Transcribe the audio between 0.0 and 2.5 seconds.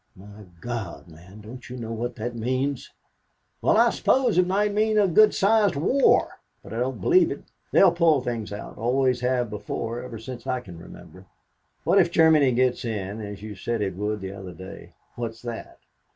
"My God! Man, don't you know what that